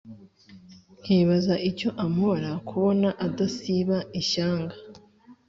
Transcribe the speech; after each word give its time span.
nkibaza 1.01 1.55
icyo 1.69 1.89
ampora, 2.05 2.49
kubona 2.67 3.09
adasiba 3.25 3.97
ishyanga 4.21 4.75